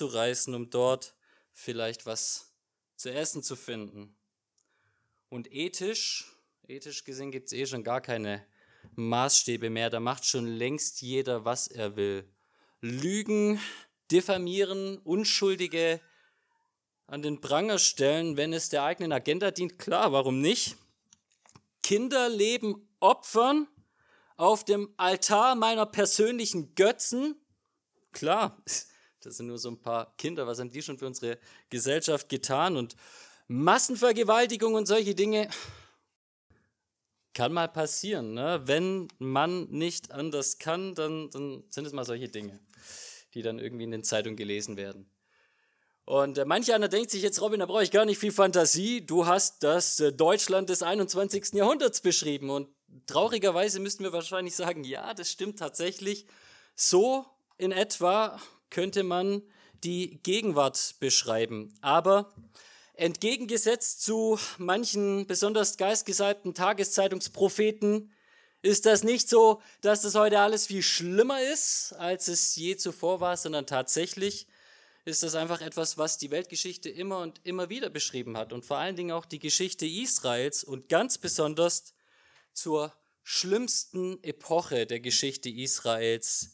[0.00, 1.14] anzureißen, um dort
[1.52, 2.54] vielleicht was
[2.96, 4.16] zu essen zu finden.
[5.28, 6.34] Und ethisch,
[6.66, 8.46] ethisch gesehen gibt es eh schon gar keine
[8.96, 9.90] Maßstäbe mehr.
[9.90, 12.28] Da macht schon längst jeder, was er will.
[12.80, 13.60] Lügen,
[14.10, 16.00] diffamieren, Unschuldige
[17.06, 19.78] an den Pranger stellen, wenn es der eigenen Agenda dient.
[19.78, 20.76] Klar, warum nicht?
[21.82, 23.68] Kinderleben opfern
[24.36, 27.36] auf dem Altar meiner persönlichen Götzen.
[28.12, 28.62] Klar,
[29.20, 30.46] das sind nur so ein paar Kinder.
[30.46, 32.76] Was haben die schon für unsere Gesellschaft getan?
[32.76, 32.96] Und
[33.48, 35.48] Massenvergewaltigung und solche Dinge
[37.34, 38.34] kann mal passieren.
[38.34, 38.60] Ne?
[38.64, 42.60] Wenn man nicht anders kann, dann, dann sind es mal solche Dinge,
[43.34, 45.10] die dann irgendwie in den Zeitungen gelesen werden.
[46.04, 49.06] Und äh, manch einer denkt sich jetzt, Robin, da brauche ich gar nicht viel Fantasie.
[49.06, 51.52] Du hast das äh, Deutschland des 21.
[51.52, 52.50] Jahrhunderts beschrieben.
[52.50, 52.68] Und
[53.06, 56.26] traurigerweise müssten wir wahrscheinlich sagen, ja, das stimmt tatsächlich.
[56.74, 57.26] So
[57.58, 59.42] in etwa könnte man
[59.84, 61.72] die Gegenwart beschreiben.
[61.80, 62.32] Aber
[63.00, 68.12] Entgegengesetzt zu manchen besonders geistgesalbten Tageszeitungspropheten
[68.60, 73.20] ist das nicht so, dass das heute alles viel schlimmer ist, als es je zuvor
[73.20, 74.46] war, sondern tatsächlich
[75.06, 78.76] ist das einfach etwas, was die Weltgeschichte immer und immer wieder beschrieben hat und vor
[78.76, 81.94] allen Dingen auch die Geschichte Israels und ganz besonders
[82.52, 86.50] zur schlimmsten Epoche der Geschichte Israels,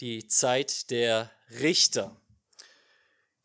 [0.00, 1.30] die Zeit der
[1.60, 2.16] Richter.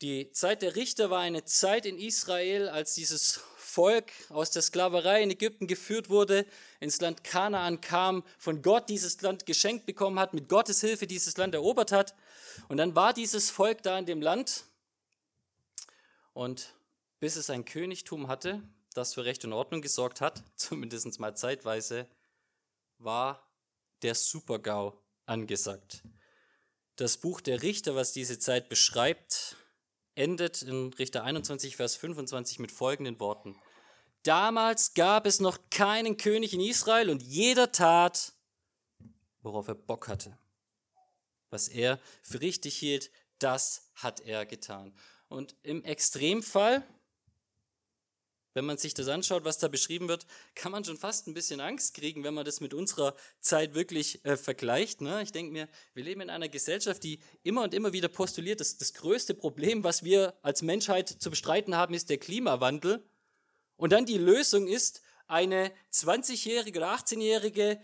[0.01, 5.21] Die Zeit der Richter war eine Zeit in Israel, als dieses Volk aus der Sklaverei
[5.23, 6.45] in Ägypten geführt wurde,
[6.79, 11.37] ins Land Kanaan kam, von Gott dieses Land geschenkt bekommen hat, mit Gottes Hilfe dieses
[11.37, 12.15] Land erobert hat.
[12.69, 14.65] Und dann war dieses Volk da in dem Land
[16.33, 16.73] und
[17.19, 18.61] bis es ein Königtum hatte,
[18.93, 22.07] das für Recht und Ordnung gesorgt hat, zumindest mal zeitweise,
[22.99, 23.47] war
[24.01, 26.03] der Supergau angesagt.
[26.97, 29.55] Das Buch der Richter, was diese Zeit beschreibt,
[30.15, 33.55] endet in Richter 21, Vers 25 mit folgenden Worten.
[34.23, 38.33] Damals gab es noch keinen König in Israel und jeder tat,
[39.43, 40.39] worauf er Bock hatte.
[41.51, 44.91] Was er für richtig hielt, das hat er getan.
[45.29, 46.83] Und im Extremfall
[48.57, 50.25] wenn man sich das anschaut, was da beschrieben wird,
[50.55, 54.25] kann man schon fast ein bisschen Angst kriegen, wenn man das mit unserer Zeit wirklich
[54.25, 54.99] äh, vergleicht.
[54.99, 55.21] Ne?
[55.21, 58.77] Ich denke mir, wir leben in einer Gesellschaft, die immer und immer wieder postuliert, dass
[58.77, 63.07] das größte Problem, was wir als Menschheit zu bestreiten haben, ist der Klimawandel.
[63.75, 67.79] Und dann die Lösung ist, eine 20-jährige oder 18-jährige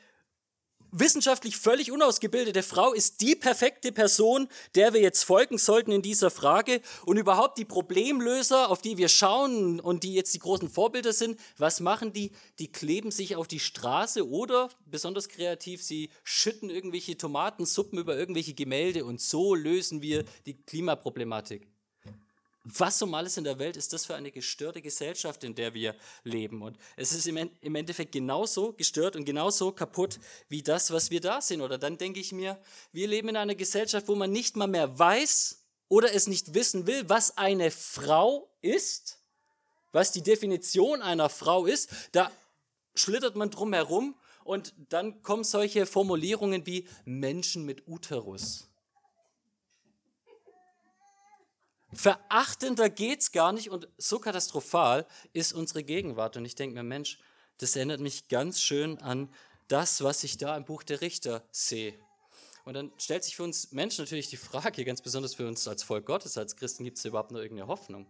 [0.93, 6.29] wissenschaftlich völlig unausgebildete Frau ist die perfekte Person, der wir jetzt folgen sollten in dieser
[6.29, 11.11] Frage und überhaupt die Problemlöser, auf die wir schauen und die jetzt die großen Vorbilder
[11.11, 12.31] sind, was machen die?
[12.59, 18.53] Die kleben sich auf die Straße oder, besonders kreativ, sie schütten irgendwelche Tomatensuppen über irgendwelche
[18.53, 21.72] Gemälde und so lösen wir die Klimaproblematik
[22.65, 25.95] was um alles in der Welt ist das für eine gestörte Gesellschaft, in der wir
[26.23, 26.61] leben?
[26.61, 31.41] Und es ist im Endeffekt genauso gestört und genauso kaputt wie das, was wir da
[31.41, 31.59] sehen.
[31.59, 32.57] Oder dann denke ich mir,
[32.93, 35.59] wir leben in einer Gesellschaft, wo man nicht mal mehr weiß
[35.89, 39.19] oder es nicht wissen will, was eine Frau ist,
[39.91, 41.89] was die Definition einer Frau ist.
[42.13, 42.31] Da
[42.95, 44.15] schlittert man drum herum
[44.45, 48.69] und dann kommen solche Formulierungen wie Menschen mit Uterus.
[51.95, 56.37] Verachtender geht's gar nicht und so katastrophal ist unsere Gegenwart.
[56.37, 57.19] Und ich denke mir, Mensch,
[57.57, 59.33] das erinnert mich ganz schön an
[59.67, 61.97] das, was ich da im Buch der Richter sehe.
[62.65, 65.83] Und dann stellt sich für uns Menschen natürlich die Frage, ganz besonders für uns als
[65.83, 68.07] Volk Gottes, als Christen, gibt es überhaupt noch irgendeine Hoffnung?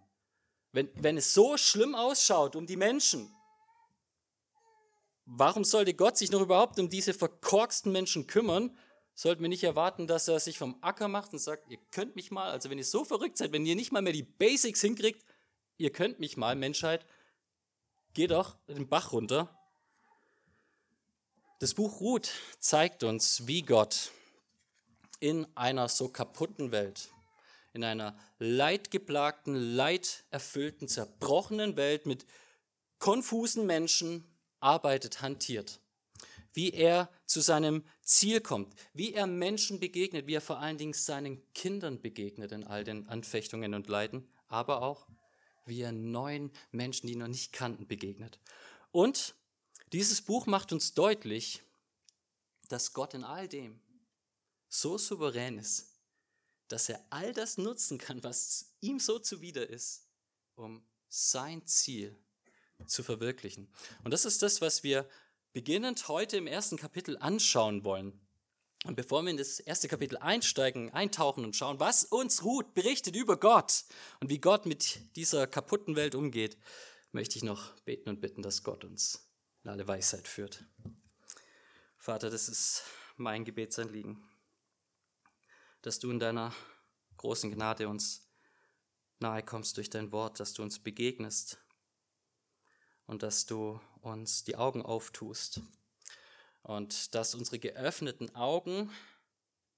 [0.72, 3.34] Wenn, wenn es so schlimm ausschaut um die Menschen,
[5.26, 8.78] warum sollte Gott sich noch überhaupt um diese verkorksten Menschen kümmern,
[9.16, 12.31] sollten wir nicht erwarten, dass er sich vom Acker macht und sagt, ihr könnt mich
[12.31, 15.24] mal, also wenn ihr so verrückt seid, wenn ihr nicht mal mehr die Basics hinkriegt,
[15.78, 17.06] ihr könnt mich mal, Menschheit,
[18.13, 19.56] geht doch den Bach runter.
[21.59, 24.12] Das Buch Ruth zeigt uns, wie Gott
[25.19, 27.09] in einer so kaputten Welt,
[27.72, 32.25] in einer leidgeplagten, leiderfüllten, zerbrochenen Welt mit
[33.00, 34.25] konfusen Menschen
[34.59, 35.80] arbeitet, hantiert
[36.54, 40.94] wie er zu seinem Ziel kommt, wie er Menschen begegnet, wie er vor allen Dingen
[40.94, 45.08] seinen Kindern begegnet in all den Anfechtungen und Leiden, aber auch
[45.66, 48.40] wie er neuen Menschen, die ihn noch nicht kannten, begegnet.
[48.92, 49.36] Und
[49.92, 51.64] dieses Buch macht uns deutlich,
[52.70, 53.80] dass Gott in all dem
[54.70, 55.94] so souverän ist,
[56.68, 60.08] dass er all das nutzen kann, was ihm so zuwider ist,
[60.56, 62.18] um sein Ziel
[62.88, 63.72] zu verwirklichen.
[64.04, 65.08] Und das ist das, was wir
[65.54, 68.20] beginnend heute im ersten Kapitel anschauen wollen.
[68.86, 73.16] Und bevor wir in das erste Kapitel einsteigen, eintauchen und schauen, was uns Ruth berichtet
[73.16, 73.86] über Gott
[74.20, 76.58] und wie Gott mit dieser kaputten Welt umgeht,
[77.14, 79.30] möchte ich noch beten und bitten, dass Gott uns
[79.64, 80.66] in alle Weisheit führt.
[81.98, 82.84] Vater, das ist
[83.16, 84.22] mein Gebetsanliegen,
[85.82, 86.54] dass du in deiner
[87.16, 88.28] großen Gnade uns
[89.20, 91.62] nahe kommst durch dein Wort, dass du uns begegnest
[93.08, 95.62] und dass du uns die Augen auftust
[96.64, 98.92] und dass unsere geöffneten Augen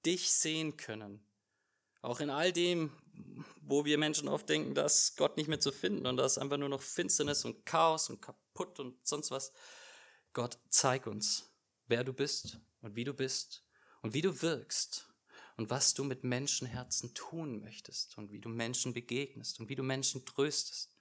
[0.04, 1.20] dich sehen können.
[2.02, 2.92] Auch in all dem,
[3.60, 6.68] wo wir Menschen oft denken, dass Gott nicht mehr zu finden und dass einfach nur
[6.68, 9.52] noch Finsternis und Chaos und kaputt und sonst was.
[10.32, 11.50] Gott, zeig uns,
[11.88, 13.64] wer du bist und wie du bist
[14.02, 15.08] und wie du wirkst
[15.56, 19.82] und was du mit Menschenherzen tun möchtest und wie du Menschen begegnest und wie du
[19.82, 20.95] Menschen tröstest.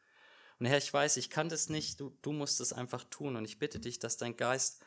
[0.60, 3.46] Und Herr, ich weiß, ich kann das nicht, du, du musst es einfach tun und
[3.46, 4.82] ich bitte dich, dass dein Geist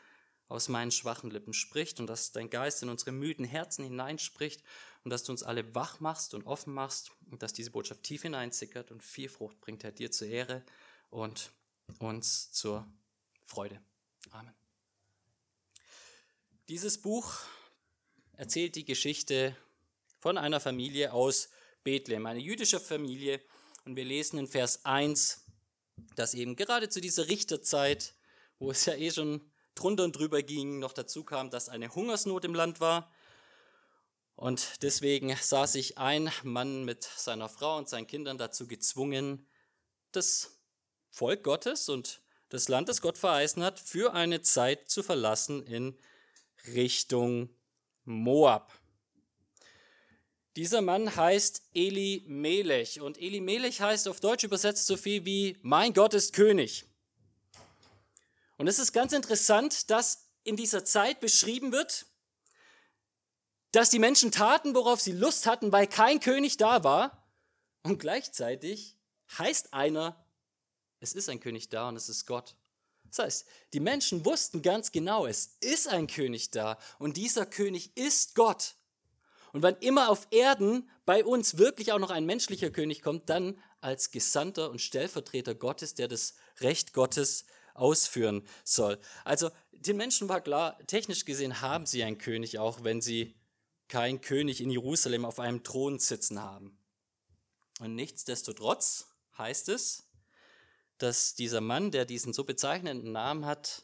[0.47, 4.63] aus meinen schwachen Lippen spricht und dass dein Geist in unsere müden Herzen hineinspricht
[5.03, 8.23] und dass du uns alle wach machst und offen machst und dass diese Botschaft tief
[8.23, 10.63] hineinzickert und viel Frucht bringt, Herr, dir zur Ehre
[11.11, 11.51] und
[11.99, 12.91] uns zur
[13.43, 13.79] Freude.
[14.31, 14.53] Amen.
[16.67, 17.35] Dieses Buch
[18.33, 19.55] erzählt die Geschichte
[20.19, 21.49] von einer Familie aus
[21.83, 23.41] Bethlehem, eine jüdische Familie.
[23.85, 25.45] Und wir lesen in Vers 1,
[26.15, 28.15] dass eben gerade zu dieser Richterzeit,
[28.59, 29.41] wo es ja eh schon
[29.75, 30.79] drunter und drüber ging.
[30.79, 33.11] Noch dazu kam, dass eine Hungersnot im Land war.
[34.35, 39.45] Und deswegen sah sich ein Mann mit seiner Frau und seinen Kindern dazu gezwungen,
[40.11, 40.59] das
[41.09, 45.97] Volk Gottes und das Land, das Gott verheißen hat, für eine Zeit zu verlassen in
[46.67, 47.49] Richtung
[48.05, 48.71] Moab.
[50.59, 55.57] Dieser Mann heißt Eli Melech und Eli Melech heißt auf Deutsch übersetzt so viel wie
[55.61, 56.83] Mein Gott ist König.
[58.57, 62.07] Und es ist ganz interessant, dass in dieser Zeit beschrieben wird,
[63.71, 67.25] dass die Menschen taten, worauf sie Lust hatten, weil kein König da war.
[67.83, 68.97] Und gleichzeitig
[69.37, 70.25] heißt einer,
[70.99, 72.57] es ist ein König da und es ist Gott.
[73.05, 77.95] Das heißt, die Menschen wussten ganz genau, es ist ein König da und dieser König
[77.95, 78.75] ist Gott.
[79.53, 83.59] Und wann immer auf Erden bei uns wirklich auch noch ein menschlicher König kommt, dann
[83.81, 88.99] als Gesandter und Stellvertreter Gottes, der das Recht Gottes ausführen soll.
[89.23, 93.35] Also den Menschen war klar, technisch gesehen haben sie einen König, auch wenn sie
[93.87, 96.77] keinen König in Jerusalem auf einem Thron sitzen haben.
[97.79, 99.07] Und nichtsdestotrotz
[99.37, 100.09] heißt es,
[100.97, 103.83] dass dieser Mann, der diesen so bezeichnenden Namen hat,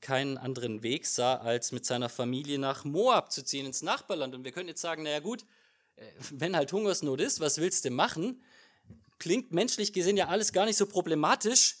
[0.00, 4.34] keinen anderen Weg sah, als mit seiner Familie nach Moab zu ziehen, ins Nachbarland.
[4.34, 5.44] Und wir können jetzt sagen, naja gut,
[5.96, 8.42] äh, wenn halt Hungersnot ist, was willst du machen?
[9.18, 11.76] Klingt menschlich gesehen ja alles gar nicht so problematisch,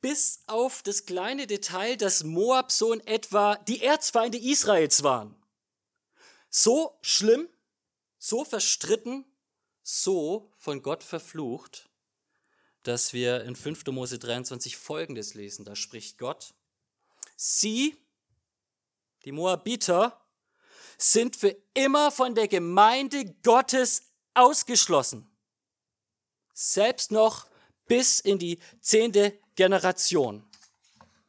[0.00, 5.34] bis auf das kleine Detail, dass Moab so in etwa die Erzfeinde Israels waren.
[6.48, 7.48] So schlimm,
[8.18, 9.24] so verstritten,
[9.82, 11.88] so von Gott verflucht,
[12.82, 13.86] dass wir in 5.
[13.88, 15.64] Mose 23 Folgendes lesen.
[15.64, 16.54] Da spricht Gott,
[17.40, 17.96] sie,
[19.24, 20.20] die Moabiter,
[20.98, 24.02] sind für immer von der Gemeinde Gottes
[24.34, 25.26] ausgeschlossen.
[26.52, 27.48] Selbst noch
[27.86, 30.46] bis in die zehnte Generation.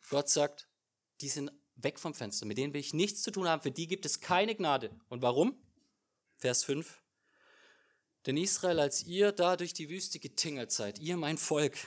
[0.10, 0.68] Gott sagt,
[1.22, 3.88] die sind weg vom Fenster, mit denen will ich nichts zu tun haben, für die
[3.88, 4.92] gibt es keine Gnade.
[5.08, 5.56] Und warum?
[6.38, 7.02] Vers 5.
[8.26, 11.78] Denn Israel, als ihr da durch die Wüste getingelt seid, ihr mein Volk,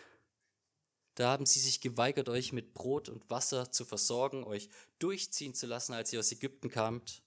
[1.15, 4.69] da haben sie sich geweigert, euch mit Brot und Wasser zu versorgen, euch
[4.99, 7.23] durchziehen zu lassen, als ihr aus Ägypten kamt.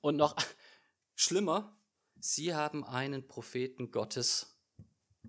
[0.00, 0.36] Und noch
[1.14, 1.76] schlimmer,
[2.20, 4.56] sie haben einen Propheten Gottes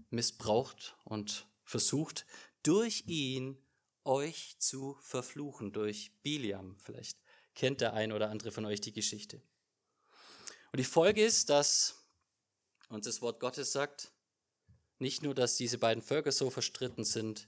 [0.09, 2.25] missbraucht und versucht,
[2.63, 3.57] durch ihn
[4.03, 6.77] euch zu verfluchen, durch Biliam.
[6.79, 7.19] Vielleicht
[7.55, 9.41] kennt der ein oder andere von euch die Geschichte.
[10.71, 12.05] Und die Folge ist, dass
[12.89, 14.11] uns das Wort Gottes sagt,
[14.99, 17.47] nicht nur, dass diese beiden Völker so verstritten sind,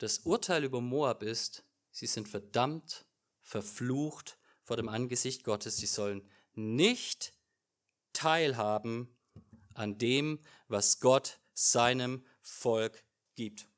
[0.00, 3.04] das Urteil über Moab ist, sie sind verdammt,
[3.42, 5.76] verflucht vor dem Angesicht Gottes.
[5.76, 7.34] Sie sollen nicht
[8.14, 9.14] teilhaben
[9.74, 13.04] an dem, was Gott seinem Volk
[13.34, 13.68] gibt.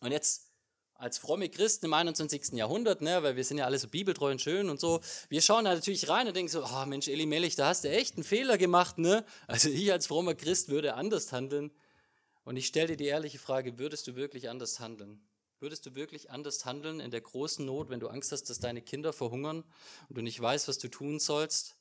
[0.00, 0.50] Und jetzt
[0.94, 2.54] als fromme Christen im 21.
[2.54, 5.66] Jahrhundert, ne, weil wir sind ja alle so bibeltreu und schön und so, wir schauen
[5.66, 8.24] da natürlich rein und denken so, oh Mensch, Eli Melech, da hast du echt einen
[8.24, 9.24] Fehler gemacht, ne?
[9.46, 11.70] Also ich als frommer Christ würde anders handeln.
[12.48, 15.20] Und ich stelle dir die ehrliche Frage, würdest du wirklich anders handeln?
[15.60, 18.80] Würdest du wirklich anders handeln in der großen Not, wenn du Angst hast, dass deine
[18.80, 19.64] Kinder verhungern
[20.08, 21.76] und du nicht weißt, was du tun sollst?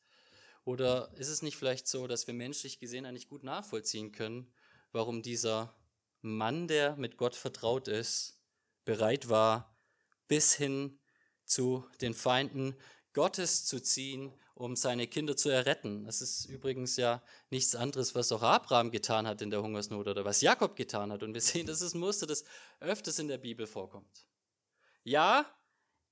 [0.65, 4.51] Oder ist es nicht vielleicht so, dass wir menschlich gesehen eigentlich gut nachvollziehen können,
[4.91, 5.74] warum dieser
[6.19, 8.41] Mann, der mit Gott vertraut ist,
[8.83, 9.74] bereit war,
[10.27, 11.00] bis hin
[11.45, 12.75] zu den Feinden
[13.13, 16.06] Gottes zu ziehen um seine Kinder zu erretten.
[16.06, 17.22] Das ist übrigens ja
[17.52, 21.22] nichts anderes, was auch Abraham getan hat in der Hungersnot oder was Jakob getan hat.
[21.24, 22.44] Und wir sehen, das ist ein Muster, das
[22.80, 24.26] öfters in der Bibel vorkommt.
[25.04, 25.46] Ja,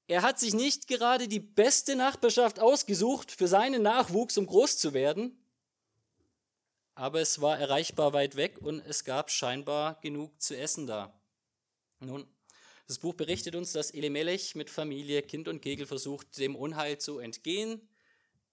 [0.07, 4.93] er hat sich nicht gerade die beste Nachbarschaft ausgesucht für seinen Nachwuchs, um groß zu
[4.93, 5.35] werden,
[6.93, 11.19] aber es war erreichbar weit weg und es gab scheinbar genug zu essen da.
[11.99, 12.27] Nun,
[12.87, 17.17] das Buch berichtet uns, dass Elimelech mit Familie, Kind und Kegel versucht, dem Unheil zu
[17.17, 17.81] entgehen,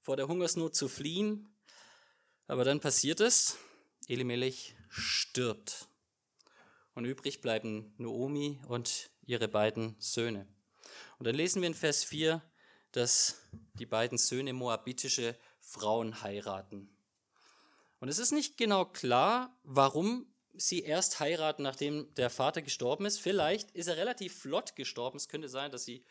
[0.03, 1.55] vor der Hungersnot zu fliehen.
[2.49, 3.57] Aber dann passiert es,
[4.09, 5.89] Elimelech stirbt.
[6.95, 10.47] Und übrig bleiben Noomi und ihre beiden Söhne.
[11.19, 12.43] Und dann lesen wir in Vers 4,
[12.91, 13.41] dass
[13.75, 16.91] die beiden Söhne moabitische Frauen heiraten.
[18.01, 23.21] Und es ist nicht genau klar, warum sie erst heiraten, nachdem der Vater gestorben ist.
[23.21, 25.17] Vielleicht ist er relativ flott gestorben.
[25.17, 26.05] Es könnte sein, dass sie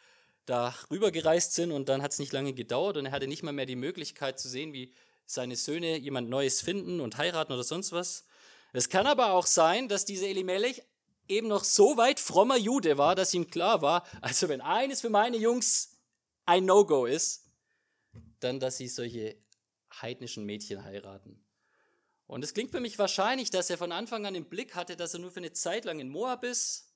[0.45, 3.51] da rübergereist sind und dann hat es nicht lange gedauert und er hatte nicht mal
[3.51, 4.93] mehr die Möglichkeit zu sehen, wie
[5.25, 8.25] seine Söhne jemand Neues finden und heiraten oder sonst was.
[8.73, 10.81] Es kann aber auch sein, dass dieser Elimelech
[11.27, 15.09] eben noch so weit frommer Jude war, dass ihm klar war, also wenn eines für
[15.09, 15.97] meine Jungs
[16.45, 17.45] ein No-Go ist,
[18.39, 19.37] dann, dass sie solche
[20.01, 21.43] heidnischen Mädchen heiraten.
[22.27, 25.13] Und es klingt für mich wahrscheinlich, dass er von Anfang an im Blick hatte, dass
[25.13, 26.93] er nur für eine Zeit lang in Moab ist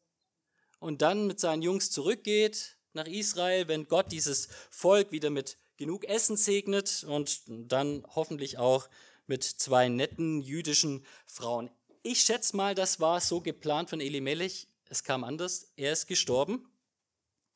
[0.79, 6.05] und dann mit seinen Jungs zurückgeht nach Israel, wenn Gott dieses Volk wieder mit genug
[6.05, 8.87] Essen segnet und dann hoffentlich auch
[9.27, 11.69] mit zwei netten jüdischen Frauen.
[12.03, 14.67] Ich schätze mal, das war so geplant von Elimelech.
[14.87, 15.71] Es kam anders.
[15.75, 16.69] Er ist gestorben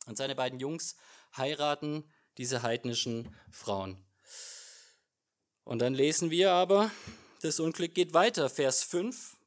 [0.07, 0.95] und seine beiden Jungs
[1.37, 2.03] heiraten
[2.37, 4.03] diese heidnischen Frauen.
[5.63, 6.89] Und dann lesen wir aber,
[7.41, 8.49] das Unglück geht weiter.
[8.49, 9.37] Vers 5.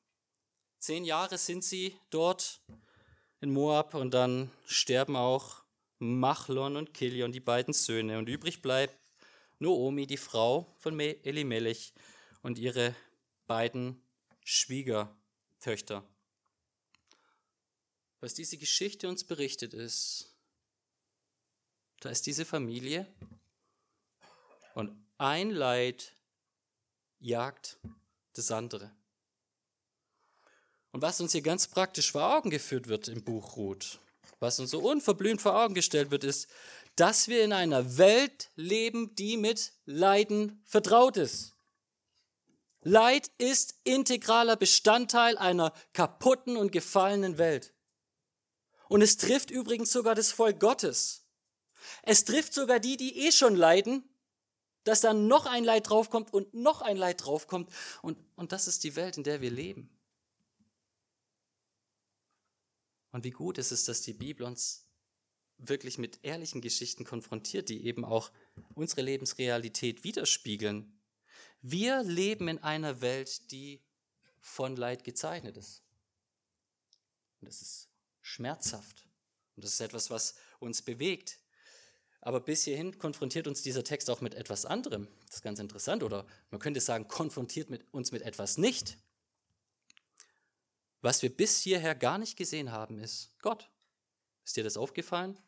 [0.79, 2.61] Zehn Jahre sind sie dort
[3.41, 5.62] in Moab und dann sterben auch
[6.03, 8.19] Machlon und Kilion, die beiden Söhne.
[8.19, 8.99] Und übrig bleibt
[9.61, 11.95] Noomi, die Frau von Elimelech
[12.43, 12.97] und ihre
[13.47, 14.03] beiden
[14.43, 16.05] Schwiegertöchter.
[18.19, 20.35] Was diese Geschichte uns berichtet ist,
[22.01, 23.07] da ist diese Familie
[24.75, 26.17] und ein Leid
[27.21, 27.79] jagt
[28.33, 28.91] das andere.
[30.91, 34.01] Und was uns hier ganz praktisch vor Augen geführt wird im Buch Ruth,
[34.43, 36.49] was uns so unverblümt vor Augen gestellt wird, ist,
[36.97, 41.55] dass wir in einer Welt leben, die mit Leiden vertraut ist.
[42.83, 47.73] Leid ist integraler Bestandteil einer kaputten und gefallenen Welt.
[48.89, 51.25] Und es trifft übrigens sogar das Volk Gottes.
[52.03, 54.05] Es trifft sogar die, die eh schon leiden
[54.85, 57.71] dass dann noch ein Leid draufkommt und noch ein Leid draufkommt.
[58.03, 59.91] Und, und das ist die Welt, in der wir leben.
[63.13, 64.89] Und wie gut ist es, dass die Bibel uns
[65.59, 68.33] wirklich mit ehrlichen Geschichten konfrontiert, die eben auch
[68.75, 70.99] unsere Lebensrealität widerspiegeln.
[71.61, 73.81] Wir leben in einer Welt, die
[74.41, 75.83] von Leid gezeichnet ist.
[77.41, 77.89] Und das ist
[78.21, 79.07] schmerzhaft.
[79.55, 81.39] Und das ist etwas, was uns bewegt.
[82.21, 85.09] Aber bis hierhin konfrontiert uns dieser Text auch mit etwas anderem.
[85.27, 86.03] Das ist ganz interessant.
[86.03, 88.97] Oder man könnte sagen, konfrontiert mit uns mit etwas nicht.
[91.03, 93.69] Was wir bis hierher gar nicht gesehen haben, ist Gott.
[94.45, 95.39] Ist dir das aufgefallen?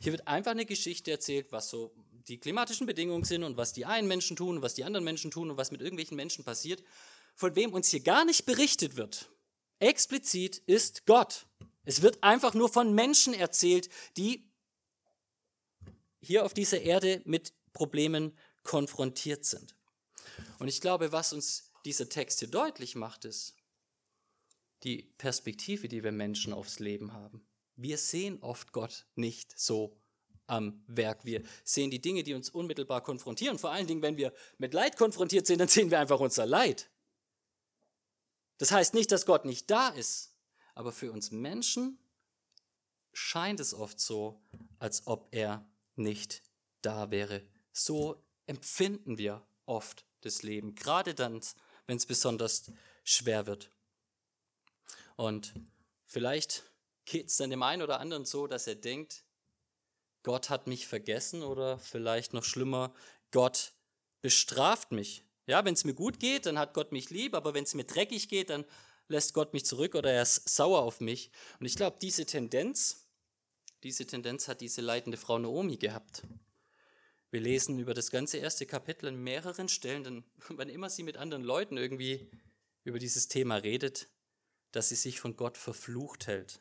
[0.00, 1.94] Hier wird einfach eine Geschichte erzählt, was so
[2.26, 5.30] die klimatischen Bedingungen sind und was die einen Menschen tun und was die anderen Menschen
[5.30, 6.82] tun und was mit irgendwelchen Menschen passiert.
[7.36, 9.30] Von wem uns hier gar nicht berichtet wird,
[9.78, 11.46] explizit ist Gott.
[11.84, 14.48] Es wird einfach nur von Menschen erzählt, die
[16.22, 18.32] hier auf dieser Erde mit Problemen
[18.62, 19.76] konfrontiert sind.
[20.58, 23.54] Und ich glaube, was uns dieser Text hier deutlich macht, ist
[24.84, 27.46] die Perspektive, die wir Menschen aufs Leben haben.
[27.76, 29.96] Wir sehen oft Gott nicht so
[30.46, 31.24] am Werk.
[31.24, 33.58] Wir sehen die Dinge, die uns unmittelbar konfrontieren.
[33.58, 36.90] Vor allen Dingen, wenn wir mit Leid konfrontiert sind, dann sehen wir einfach unser Leid.
[38.58, 40.36] Das heißt nicht, dass Gott nicht da ist,
[40.74, 41.98] aber für uns Menschen
[43.12, 44.40] scheint es oft so,
[44.78, 46.42] als ob er nicht
[46.82, 47.42] da wäre.
[47.72, 51.40] So empfinden wir oft das Leben, gerade dann,
[51.86, 52.70] wenn es besonders
[53.02, 53.70] schwer wird.
[55.16, 55.54] Und
[56.06, 56.64] vielleicht
[57.04, 59.24] geht es dann dem einen oder anderen so, dass er denkt,
[60.22, 62.94] Gott hat mich vergessen oder vielleicht noch schlimmer,
[63.30, 63.72] Gott
[64.22, 65.22] bestraft mich.
[65.46, 67.84] Ja, wenn es mir gut geht, dann hat Gott mich lieb, aber wenn es mir
[67.84, 68.64] dreckig geht, dann
[69.08, 71.30] lässt Gott mich zurück oder er ist sauer auf mich.
[71.60, 73.04] Und ich glaube, diese Tendenz
[73.84, 76.22] diese Tendenz hat diese leitende Frau Naomi gehabt.
[77.30, 81.18] Wir lesen über das ganze erste Kapitel in mehreren Stellen, denn wann immer sie mit
[81.18, 82.30] anderen Leuten irgendwie
[82.84, 84.08] über dieses Thema redet,
[84.74, 86.60] dass sie sich von Gott verflucht hält.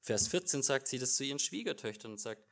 [0.00, 2.46] Vers 14 sagt sie das zu ihren Schwiegertöchtern und sagt,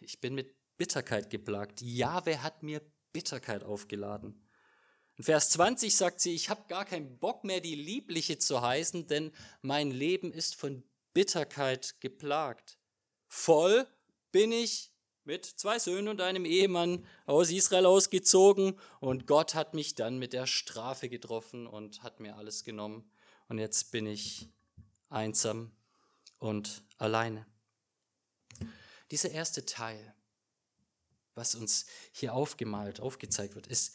[0.00, 1.80] ich bin mit Bitterkeit geplagt.
[1.80, 4.46] Jahwe hat mir Bitterkeit aufgeladen.
[5.16, 9.06] In Vers 20 sagt sie, ich habe gar keinen Bock mehr, die Liebliche zu heißen,
[9.06, 10.82] denn mein Leben ist von
[11.14, 12.78] Bitterkeit geplagt.
[13.28, 13.86] Voll
[14.30, 14.92] bin ich
[15.24, 20.32] mit zwei Söhnen und einem Ehemann aus Israel ausgezogen und Gott hat mich dann mit
[20.32, 23.10] der Strafe getroffen und hat mir alles genommen
[23.48, 24.48] und jetzt bin ich
[25.08, 25.72] einsam
[26.38, 27.46] und alleine.
[29.10, 30.14] Dieser erste Teil,
[31.34, 33.92] was uns hier aufgemalt, aufgezeigt wird, ist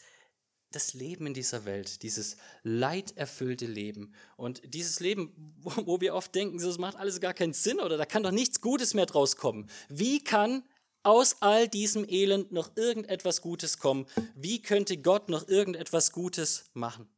[0.72, 4.12] das Leben in dieser Welt, dieses leiderfüllte Leben.
[4.36, 8.04] Und dieses Leben, wo, wir oft denken, das macht alles gar keinen Sinn oder da
[8.04, 9.68] kann doch nichts Gutes mehr draus kommen.
[9.88, 10.62] Wie kann
[11.02, 14.06] aus all diesem Elend noch irgendetwas Gutes kommen?
[14.34, 17.08] Wie könnte Gott noch irgendetwas Gutes machen?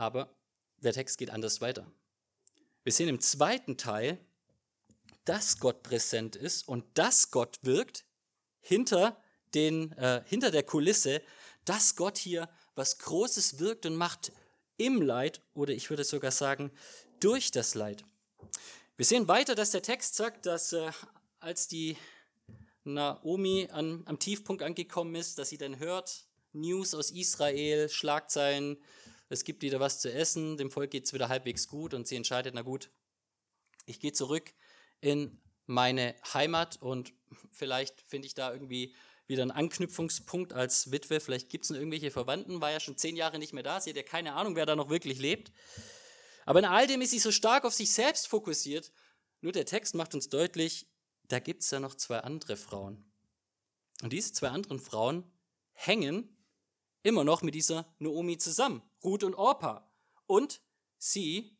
[0.00, 0.34] Aber
[0.78, 1.86] der Text geht anders weiter.
[2.84, 4.18] Wir sehen im zweiten Teil,
[5.26, 8.06] dass Gott präsent ist und dass Gott wirkt
[8.60, 11.20] hinter, den, äh, hinter der Kulisse,
[11.66, 14.32] dass Gott hier was Großes wirkt und macht
[14.78, 16.70] im Leid oder ich würde sogar sagen
[17.20, 18.02] durch das Leid.
[18.96, 20.92] Wir sehen weiter, dass der Text sagt, dass äh,
[21.40, 21.98] als die
[22.84, 28.78] Naomi an, am Tiefpunkt angekommen ist, dass sie dann hört, News aus Israel, Schlagzeilen,
[29.30, 32.16] es gibt wieder was zu essen, dem Volk geht es wieder halbwegs gut und sie
[32.16, 32.90] entscheidet, na gut,
[33.86, 34.52] ich gehe zurück
[35.00, 37.14] in meine Heimat und
[37.50, 38.94] vielleicht finde ich da irgendwie
[39.28, 41.20] wieder einen Anknüpfungspunkt als Witwe.
[41.20, 43.80] Vielleicht gibt es irgendwelche Verwandten, war ja schon zehn Jahre nicht mehr da.
[43.80, 45.52] Sie hat ja keine Ahnung, wer da noch wirklich lebt.
[46.44, 48.92] Aber in all dem ist sie so stark auf sich selbst fokussiert.
[49.40, 50.88] Nur der Text macht uns deutlich,
[51.28, 53.08] da gibt es ja noch zwei andere Frauen.
[54.02, 55.30] Und diese zwei anderen Frauen
[55.72, 56.36] hängen
[57.04, 59.90] immer noch mit dieser Naomi zusammen, Ruth und Orpa.
[60.26, 60.60] Und
[60.98, 61.56] sie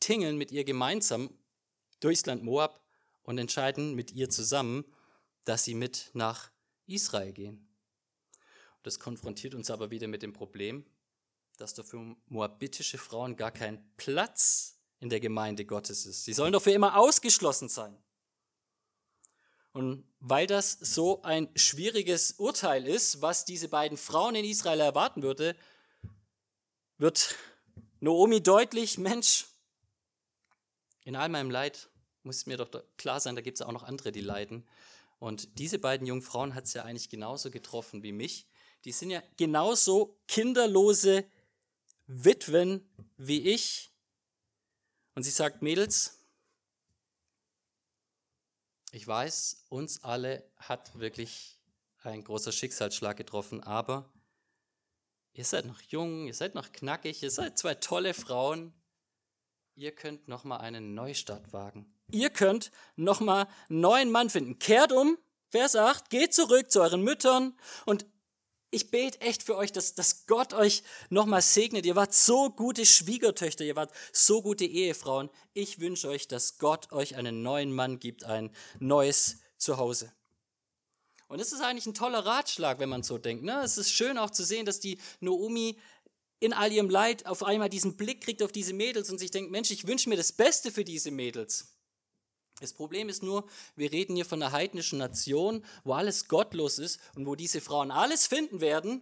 [0.00, 1.30] tingeln mit ihr gemeinsam
[2.00, 2.84] durchs Land Moab
[3.22, 4.84] und entscheiden mit ihr zusammen,
[5.44, 6.50] dass sie mit nach
[6.86, 7.68] Israel gehen.
[8.82, 10.84] Das konfrontiert uns aber wieder mit dem Problem,
[11.56, 16.24] dass doch für moabitische Frauen gar kein Platz in der Gemeinde Gottes ist.
[16.24, 17.96] Sie sollen doch für immer ausgeschlossen sein.
[19.72, 25.22] Und weil das so ein schwieriges Urteil ist, was diese beiden Frauen in Israel erwarten
[25.22, 25.56] würde,
[27.02, 27.34] wird
[27.98, 29.46] Naomi deutlich, Mensch,
[31.04, 31.90] in all meinem Leid
[32.22, 34.64] muss mir doch klar sein, da gibt es auch noch andere, die leiden.
[35.18, 38.46] Und diese beiden jungen Frauen hat es ja eigentlich genauso getroffen wie mich.
[38.84, 41.24] Die sind ja genauso kinderlose
[42.06, 43.90] Witwen wie ich.
[45.16, 46.20] Und sie sagt, Mädels,
[48.92, 51.58] ich weiß, uns alle hat wirklich
[52.04, 54.11] ein großer Schicksalsschlag getroffen, aber
[55.32, 58.72] ihr seid noch jung, ihr seid noch knackig, ihr seid zwei tolle Frauen.
[59.74, 64.58] Ihr könnt noch mal einen Neustart wagen ihr könnt nochmal einen neuen Mann finden.
[64.58, 65.18] Kehrt um,
[65.48, 68.06] Vers 8, geht zurück zu euren Müttern und
[68.74, 71.84] ich bete echt für euch, dass, dass Gott euch nochmal segnet.
[71.84, 75.28] Ihr wart so gute Schwiegertöchter, ihr wart so gute Ehefrauen.
[75.52, 80.10] Ich wünsche euch, dass Gott euch einen neuen Mann gibt, ein neues Zuhause.
[81.32, 83.42] Und das ist eigentlich ein toller Ratschlag, wenn man so denkt.
[83.42, 83.62] Ne?
[83.64, 85.78] Es ist schön auch zu sehen, dass die Naomi
[86.40, 89.50] in all ihrem Leid auf einmal diesen Blick kriegt auf diese Mädels und sich denkt,
[89.50, 91.74] Mensch, ich wünsche mir das Beste für diese Mädels.
[92.60, 97.00] Das Problem ist nur, wir reden hier von einer heidnischen Nation, wo alles gottlos ist
[97.14, 99.00] und wo diese Frauen alles finden werden.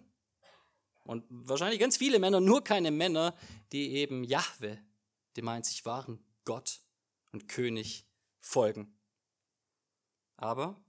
[1.02, 3.34] Und wahrscheinlich ganz viele Männer, nur keine Männer,
[3.72, 4.78] die eben Jahwe,
[5.36, 6.78] dem einzig wahren Gott
[7.32, 8.06] und König,
[8.38, 8.96] folgen.
[10.36, 10.80] Aber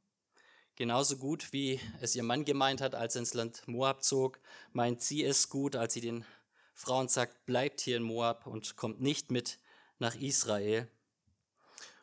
[0.75, 4.39] genauso gut wie es ihr Mann gemeint hat, als er ins Land Moab zog,
[4.73, 6.25] meint sie es gut, als sie den
[6.73, 9.59] Frauen sagt, bleibt hier in Moab und kommt nicht mit
[9.99, 10.89] nach Israel.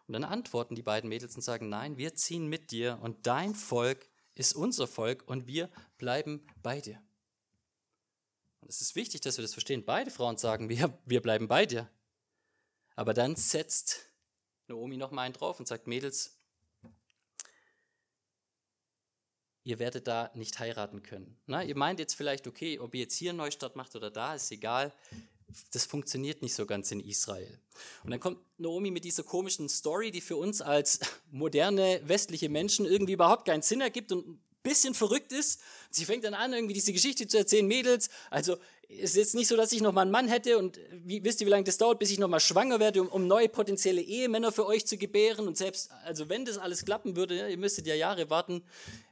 [0.06, 3.54] Und dann antworten die beiden Mädels und sagen, nein, wir ziehen mit dir und dein
[3.54, 7.02] Volk ist unser Volk und wir bleiben bei dir.
[8.60, 9.84] Und es ist wichtig, dass wir das verstehen.
[9.84, 11.90] Beide Frauen sagen, wir, wir bleiben bei dir.
[12.94, 14.06] Aber dann setzt
[14.66, 16.37] Naomi noch mal einen drauf und sagt, Mädels,
[19.68, 21.36] ihr werdet da nicht heiraten können.
[21.46, 24.34] Na, ihr meint jetzt vielleicht, okay, ob ihr jetzt hier einen Neustart macht oder da,
[24.34, 24.94] ist egal
[25.70, 27.58] das funktioniert nicht so ganz in Israel.
[28.04, 31.00] Und dann kommt Naomi mit dieser komischen Story, die für uns als
[31.30, 35.60] moderne westliche Menschen irgendwie überhaupt keinen Sinn ergibt und ein bisschen verrückt ist.
[35.90, 39.56] Sie fängt dann an, irgendwie diese Geschichte zu erzählen, Mädels, also ist jetzt nicht so,
[39.56, 41.98] dass ich noch mal einen Mann hätte und wie, wisst ihr, wie lange das dauert,
[41.98, 45.46] bis ich noch mal schwanger werde, um, um, neue potenzielle Ehemänner für euch zu gebären
[45.46, 48.64] und selbst, also wenn das alles klappen würde, ihr müsstet ja Jahre warten.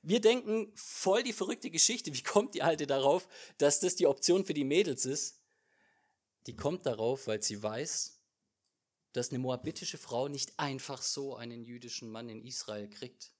[0.03, 4.45] Wir denken, voll die verrückte Geschichte, wie kommt die Alte darauf, dass das die Option
[4.45, 5.37] für die Mädels ist?
[6.47, 8.21] die kommt darauf, weil sie weiß,
[9.13, 13.33] dass eine moabitische Frau nicht einfach so einen jüdischen Mann in Israel kriegt.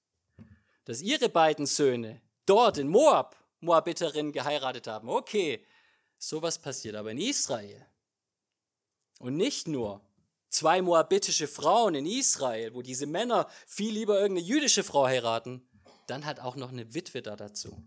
[0.85, 5.09] Dass ihre beiden Söhne dort in Moab Moabiterinnen geheiratet haben.
[5.09, 5.65] Okay,
[6.17, 7.85] sowas passiert aber in Israel.
[9.19, 10.01] Und nicht nur
[10.49, 15.67] zwei moabitische Frauen in Israel, wo diese Männer viel lieber irgendeine jüdische Frau heiraten,
[16.07, 17.83] dann hat auch noch eine Witwe da dazu.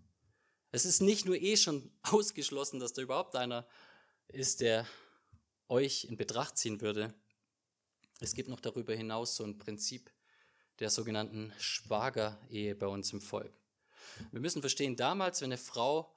[0.72, 3.66] Es ist nicht nur eh schon ausgeschlossen, dass da überhaupt einer
[4.28, 4.86] ist, der
[5.68, 7.14] euch in Betracht ziehen würde.
[8.20, 10.10] Es gibt noch darüber hinaus so ein Prinzip
[10.78, 13.52] der sogenannten Schwagerehe bei uns im Volk.
[14.32, 16.12] Wir müssen verstehen, damals, wenn eine Frau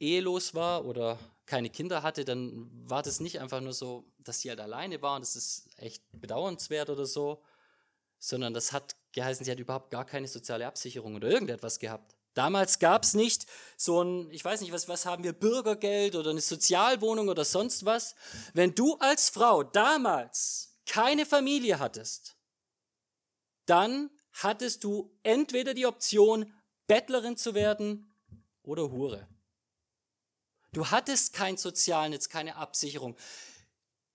[0.00, 4.50] ehelos war oder keine Kinder hatte, dann war das nicht einfach nur so, dass sie
[4.50, 7.42] halt alleine war und das ist echt bedauernswert oder so,
[8.18, 12.14] sondern das hat geheißen, sie hat überhaupt gar keine soziale Absicherung oder irgendetwas gehabt.
[12.34, 16.30] Damals gab es nicht so ein, ich weiß nicht, was, was haben wir, Bürgergeld oder
[16.30, 18.14] eine Sozialwohnung oder sonst was.
[18.54, 22.36] Wenn du als Frau damals keine Familie hattest,
[23.66, 26.52] dann hattest du entweder die Option,
[26.86, 28.12] Bettlerin zu werden
[28.62, 29.28] oder Hure.
[30.72, 33.16] Du hattest kein Sozialnetz, keine Absicherung.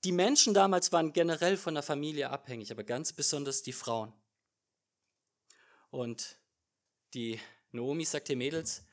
[0.04, 4.14] Die Menschen damals waren generell von der Familie abhängig, aber ganz besonders die Frauen.
[5.90, 6.38] Und
[7.14, 7.40] die
[7.72, 8.84] Naomi sagt sagte, Mädels,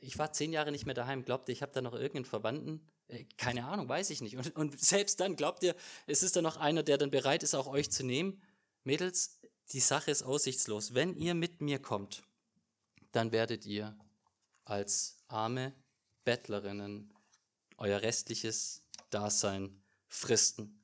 [0.00, 2.90] ich war zehn Jahre nicht mehr daheim, glaubt ihr, ich habe da noch irgendeinen Verwandten?
[3.08, 4.36] Äh, keine Ahnung, weiß ich nicht.
[4.36, 5.74] Und, und selbst dann, glaubt ihr,
[6.06, 8.42] es ist da noch einer, der dann bereit ist, auch euch zu nehmen?
[8.84, 9.40] Mädels,
[9.72, 10.94] die Sache ist aussichtslos.
[10.94, 12.22] Wenn ihr mit mir kommt,
[13.12, 13.96] dann werdet ihr
[14.64, 15.74] als arme
[16.24, 17.12] Bettlerinnen
[17.76, 20.80] euer restliches Dasein fristen.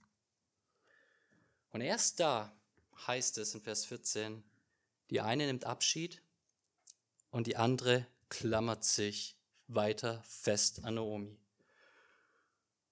[1.73, 2.53] Und erst da
[3.07, 4.43] heißt es in Vers 14,
[5.11, 6.23] die eine nimmt Abschied
[7.31, 9.37] und die andere klammert sich
[9.69, 11.37] weiter fest an Naomi.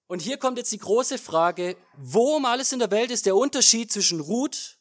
[0.07, 3.35] Und hier kommt jetzt die große Frage, wo um alles in der Welt ist der
[3.35, 4.77] Unterschied zwischen Ruth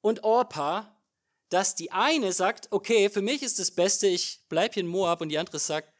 [0.00, 1.00] und Orpa,
[1.50, 5.20] dass die eine sagt, okay, für mich ist das Beste, ich bleibe hier in Moab
[5.20, 5.93] und die andere sagt,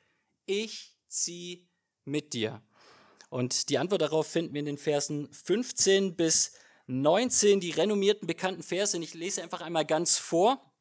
[0.47, 1.67] ich ziehe
[2.05, 2.63] mit dir.
[3.31, 6.53] Und die Antwort darauf finden wir in den Versen 15 bis
[6.87, 8.97] 19, die renommierten bekannten Verse.
[8.97, 10.73] Und ich lese einfach einmal ganz vor.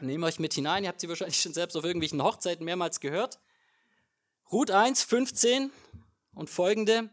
[0.00, 0.84] Nehme euch mit hinein.
[0.84, 3.38] Ihr habt sie wahrscheinlich schon selbst auf irgendwelchen Hochzeiten mehrmals gehört.
[4.50, 5.70] Ruth 1, 15
[6.34, 7.10] und folgende.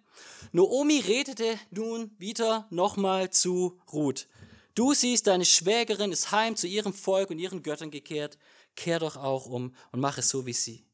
[0.51, 4.27] Noomi redete nun wieder nochmal zu Ruth.
[4.73, 8.37] Du siehst, deine Schwägerin ist heim zu ihrem Volk und ihren Göttern gekehrt.
[8.75, 10.86] Kehr doch auch um und mach es so wie sie.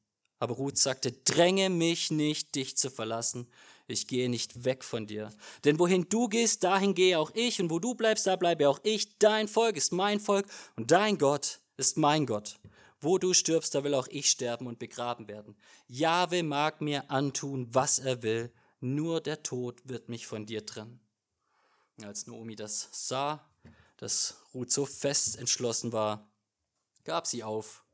[0.44, 3.48] Aber Ruth sagte, dränge mich nicht, dich zu verlassen.
[3.88, 5.32] Ich gehe nicht weg von dir.
[5.64, 7.62] Denn wohin du gehst, dahin gehe auch ich.
[7.62, 9.18] Und wo du bleibst, da bleibe auch ich.
[9.20, 12.60] Dein Volk ist mein Volk und dein Gott ist mein Gott.
[13.00, 15.56] Wo du stirbst, da will auch ich sterben und begraben werden.
[15.88, 18.52] Jahwe mag mir antun, was er will.
[18.82, 21.00] Nur der Tod wird mich von dir trennen.
[22.04, 23.50] Als Naomi das sah,
[23.96, 26.28] dass Ruth so fest entschlossen war,
[27.06, 27.86] gab sie auf,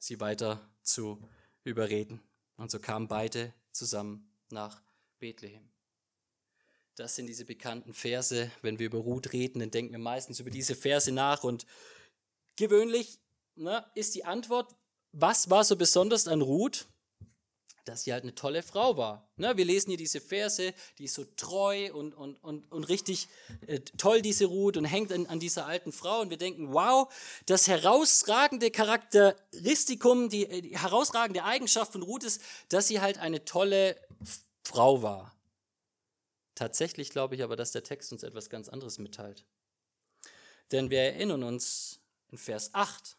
[0.00, 1.22] sie weiter zu
[1.64, 2.20] überreden.
[2.56, 4.82] Und so kamen beide zusammen nach
[5.18, 5.68] Bethlehem.
[6.96, 8.50] Das sind diese bekannten Verse.
[8.60, 11.42] Wenn wir über Ruth reden, dann denken wir meistens über diese Verse nach.
[11.42, 11.66] Und
[12.56, 13.18] gewöhnlich
[13.54, 14.74] ne, ist die Antwort,
[15.12, 16.86] was war so besonders an Ruth?
[17.84, 19.28] Dass sie halt eine tolle Frau war.
[19.36, 23.28] Ne, wir lesen hier diese Verse, die ist so treu und, und, und, und richtig
[23.66, 26.20] äh, toll, diese Ruth, und hängt an, an dieser alten Frau.
[26.20, 27.12] Und wir denken, wow,
[27.46, 33.44] das herausragende Charakteristikum, die, äh, die herausragende Eigenschaft von Ruth ist, dass sie halt eine
[33.44, 33.96] tolle
[34.62, 35.34] Frau war.
[36.54, 39.44] Tatsächlich glaube ich aber, dass der Text uns etwas ganz anderes mitteilt.
[40.70, 43.16] Denn wir erinnern uns in Vers 8,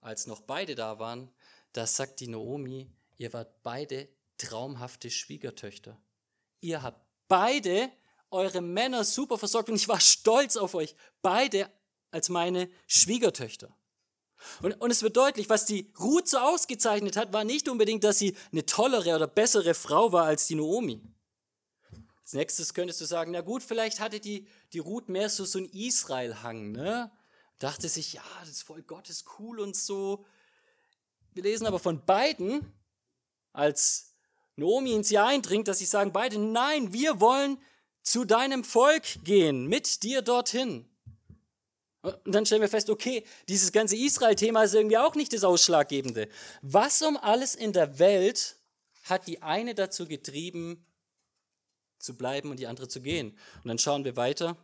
[0.00, 1.30] als noch beide da waren,
[1.72, 6.00] da sagt die Naomi, Ihr wart beide traumhafte Schwiegertöchter.
[6.60, 7.92] Ihr habt beide
[8.30, 10.94] eure Männer super versorgt und ich war stolz auf euch.
[11.20, 11.70] Beide
[12.12, 13.76] als meine Schwiegertöchter.
[14.62, 18.18] Und, und es wird deutlich, was die Ruth so ausgezeichnet hat, war nicht unbedingt, dass
[18.18, 21.02] sie eine tollere oder bessere Frau war als die Naomi.
[22.22, 25.58] Als nächstes könntest du sagen, na gut, vielleicht hatte die, die Ruth mehr so, so
[25.58, 27.12] einen Israel-Hang, ne?
[27.58, 30.24] Dachte sich, ja, das Volk Gott ist cool und so.
[31.34, 32.79] Wir lesen aber von beiden,
[33.52, 34.14] als
[34.56, 37.58] Naomi ins Jahr eindringt, dass sie sagen beide, nein, wir wollen
[38.02, 40.86] zu deinem Volk gehen, mit dir dorthin.
[42.02, 46.28] Und dann stellen wir fest, okay, dieses ganze Israel-Thema ist irgendwie auch nicht das Ausschlaggebende.
[46.62, 48.56] Was um alles in der Welt
[49.04, 50.86] hat die eine dazu getrieben,
[51.98, 53.36] zu bleiben und die andere zu gehen?
[53.62, 54.56] Und dann schauen wir weiter.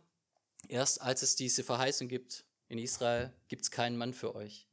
[0.67, 4.67] Erst als es diese Verheißung gibt in Israel, gibt es keinen Mann für euch.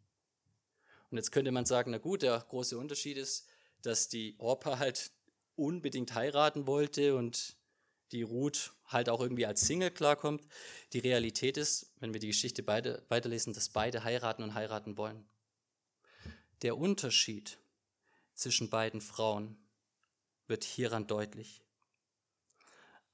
[1.10, 3.46] Und jetzt könnte man sagen, na gut, der große Unterschied ist,
[3.84, 5.12] dass die Orpa halt
[5.56, 7.56] unbedingt heiraten wollte und
[8.12, 10.46] die Ruth halt auch irgendwie als Single klarkommt.
[10.92, 15.24] Die Realität ist, wenn wir die Geschichte beide, weiterlesen, dass beide heiraten und heiraten wollen.
[16.62, 17.58] Der Unterschied
[18.34, 19.56] zwischen beiden Frauen
[20.46, 21.62] wird hieran deutlich.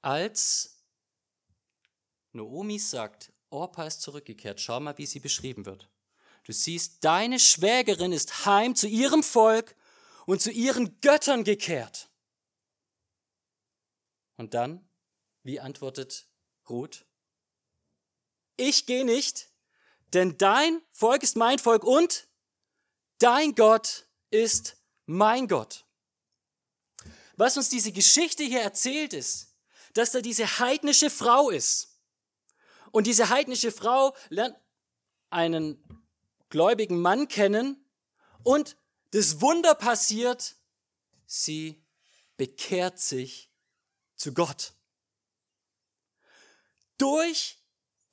[0.01, 0.83] Als
[2.31, 5.89] Noomi sagt, Orpa ist zurückgekehrt, schau mal, wie sie beschrieben wird.
[6.43, 9.75] Du siehst, deine Schwägerin ist heim zu ihrem Volk
[10.25, 12.09] und zu ihren Göttern gekehrt.
[14.37, 14.89] Und dann,
[15.43, 16.27] wie antwortet
[16.69, 17.05] Ruth?
[18.57, 19.49] Ich gehe nicht,
[20.13, 22.27] denn dein Volk ist mein Volk und
[23.19, 25.85] dein Gott ist mein Gott.
[27.37, 29.55] Was uns diese Geschichte hier erzählt ist,
[29.93, 31.99] dass da diese heidnische Frau ist.
[32.91, 34.55] Und diese heidnische Frau lernt
[35.29, 35.81] einen
[36.49, 37.85] gläubigen Mann kennen
[38.43, 38.77] und
[39.11, 40.55] das Wunder passiert,
[41.25, 41.83] sie
[42.37, 43.51] bekehrt sich
[44.15, 44.73] zu Gott.
[46.97, 47.57] Durch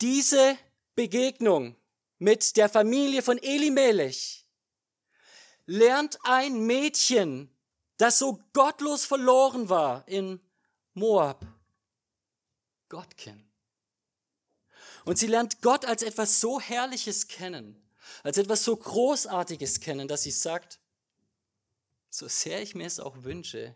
[0.00, 0.56] diese
[0.94, 1.76] Begegnung
[2.18, 4.46] mit der Familie von Elimelech
[5.66, 7.54] lernt ein Mädchen,
[7.96, 10.40] das so gottlos verloren war in
[10.94, 11.46] Moab,
[12.88, 13.48] Gott kennen.
[15.04, 17.82] Und sie lernt Gott als etwas so Herrliches kennen,
[18.22, 20.80] als etwas so Großartiges kennen, dass sie sagt,
[22.10, 23.74] so sehr ich mir es auch wünsche,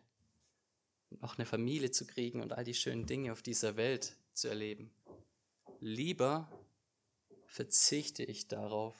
[1.20, 4.90] noch eine Familie zu kriegen und all die schönen Dinge auf dieser Welt zu erleben,
[5.80, 6.50] lieber
[7.46, 8.96] verzichte ich darauf,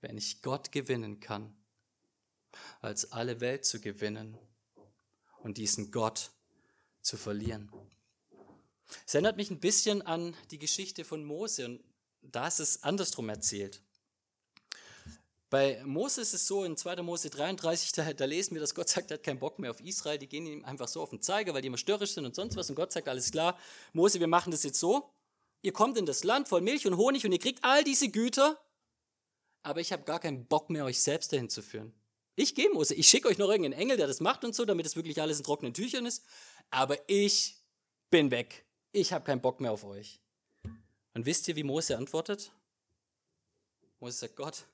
[0.00, 1.56] wenn ich Gott gewinnen kann,
[2.80, 4.38] als alle Welt zu gewinnen
[5.42, 6.30] und diesen Gott
[7.00, 7.72] zu verlieren.
[9.06, 11.84] Es erinnert mich ein bisschen an die Geschichte von Mose und
[12.22, 13.82] da ist es andersrum erzählt.
[15.52, 17.02] Bei Mose ist es so, in 2.
[17.02, 19.82] Mose 33, da, da, lesen wir, dass Gott sagt, er hat keinen Bock mehr auf
[19.82, 22.34] Israel, die gehen ihm einfach so auf den Zeiger, weil die immer störrisch sind und
[22.34, 22.70] sonst was.
[22.70, 23.58] Und Gott sagt, alles klar,
[23.92, 25.12] Mose, wir machen das jetzt so.
[25.60, 28.58] Ihr kommt in das Land voll Milch und Honig und ihr kriegt all diese Güter,
[29.62, 31.92] aber ich habe gar keinen Bock mehr, euch selbst dahin zu führen.
[32.34, 34.86] Ich gehe, Mose, ich schicke euch noch irgendeinen Engel, der das macht und so, damit
[34.86, 36.24] es wirklich alles in trockenen Tüchern ist,
[36.70, 37.58] aber ich
[38.08, 38.64] bin weg.
[38.90, 40.18] Ich habe keinen Bock mehr auf euch.
[41.12, 42.52] Und wisst ihr, wie Mose antwortet?
[44.00, 44.64] Mose sagt, Gott,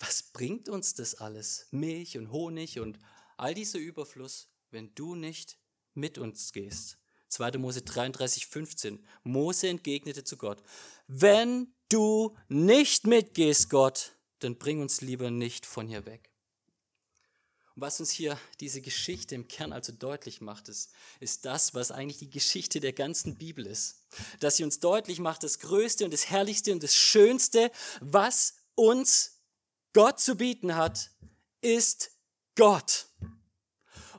[0.00, 1.66] was bringt uns das alles?
[1.70, 2.98] Milch und Honig und
[3.36, 5.58] all dieser Überfluss, wenn du nicht
[5.94, 6.98] mit uns gehst.
[7.28, 7.58] 2.
[7.58, 9.06] Mose 33, 15.
[9.22, 10.62] Mose entgegnete zu Gott,
[11.06, 16.30] wenn du nicht mitgehst, Gott, dann bring uns lieber nicht von hier weg.
[17.76, 21.92] Und was uns hier diese Geschichte im Kern also deutlich macht, ist, ist das, was
[21.92, 24.02] eigentlich die Geschichte der ganzen Bibel ist.
[24.40, 29.39] Dass sie uns deutlich macht, das Größte und das Herrlichste und das Schönste, was uns
[29.92, 31.10] Gott zu bieten hat,
[31.60, 32.10] ist
[32.56, 33.06] Gott.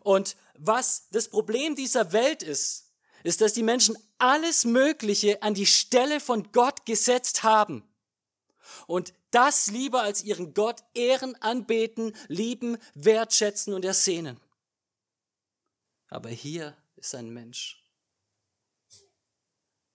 [0.01, 2.91] Und was das Problem dieser Welt ist,
[3.23, 7.84] ist, dass die Menschen alles Mögliche an die Stelle von Gott gesetzt haben.
[8.88, 14.39] Und das lieber als ihren Gott ehren, anbeten, lieben, wertschätzen und ersehnen.
[16.07, 17.84] Aber hier ist ein Mensch.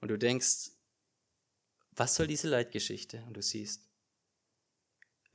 [0.00, 0.70] Und du denkst,
[1.92, 3.22] was soll diese Leitgeschichte?
[3.26, 3.85] Und du siehst,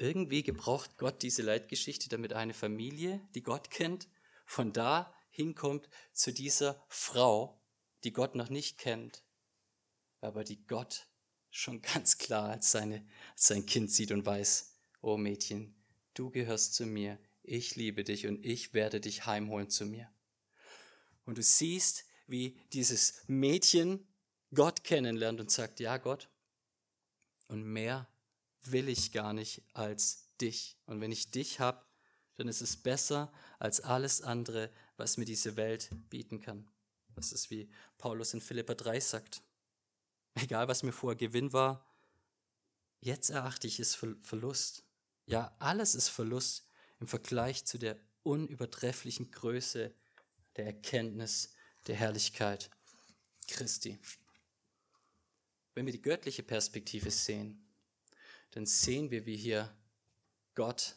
[0.02, 4.10] irgendwie gebraucht Gott diese Leitgeschichte, damit eine Familie, die Gott kennt,
[4.46, 7.62] von da hinkommt zu dieser Frau,
[8.04, 9.24] die Gott noch nicht kennt,
[10.20, 11.08] aber die Gott
[11.52, 15.76] schon ganz klar als, seine, als sein Kind sieht und weiß, oh Mädchen,
[16.16, 20.12] du gehörst zu mir, ich liebe dich und ich werde dich heimholen zu mir.
[21.26, 24.08] Und du siehst, wie dieses Mädchen
[24.54, 26.30] Gott kennenlernt und sagt, ja Gott,
[27.48, 28.08] und mehr
[28.64, 30.78] will ich gar nicht als dich.
[30.86, 31.84] Und wenn ich dich habe,
[32.36, 36.68] dann ist es besser als alles andere, was mir diese Welt bieten kann.
[37.16, 39.42] Das ist wie Paulus in Philippa 3 sagt.
[40.36, 41.86] Egal, was mir vorher Gewinn war,
[43.00, 44.84] jetzt erachte ich es für Verlust.
[45.26, 46.68] Ja, alles ist Verlust
[47.00, 49.94] im Vergleich zu der unübertrefflichen Größe
[50.56, 51.54] der Erkenntnis
[51.88, 52.70] der Herrlichkeit
[53.48, 54.00] Christi.
[55.74, 57.71] Wenn wir die göttliche Perspektive sehen,
[58.52, 59.74] dann sehen wir, wie hier
[60.56, 60.96] Gott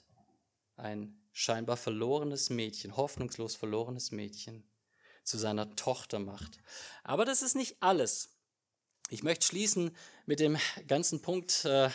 [0.77, 4.65] ein scheinbar verlorenes Mädchen, hoffnungslos verlorenes Mädchen,
[5.25, 6.59] zu seiner Tochter macht.
[7.03, 8.31] Aber das ist nicht alles.
[9.09, 11.91] Ich möchte schließen mit dem ganzen Punkt, äh,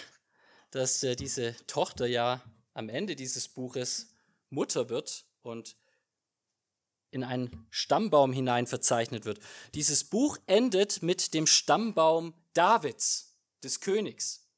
[0.72, 2.42] dass äh, diese Tochter ja
[2.74, 4.14] am Ende dieses Buches
[4.50, 5.76] Mutter wird und
[7.12, 9.40] in einen Stammbaum hinein verzeichnet wird.
[9.74, 13.30] Dieses Buch endet mit dem Stammbaum Davids,
[13.64, 14.49] des Königs.